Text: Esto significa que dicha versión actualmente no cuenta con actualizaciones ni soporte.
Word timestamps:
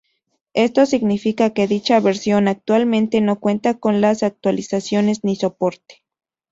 Esto 0.55 0.87
significa 0.87 1.51
que 1.51 1.67
dicha 1.67 1.99
versión 1.99 2.47
actualmente 2.47 3.21
no 3.21 3.39
cuenta 3.39 3.75
con 3.77 4.03
actualizaciones 4.03 5.23
ni 5.23 5.35
soporte. 5.35 6.01